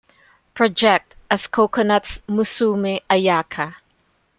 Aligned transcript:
Project 0.55 1.13
as 1.29 1.45
Coconuts 1.45 2.21
Musume 2.27 3.03
Ayaka. 3.07 3.75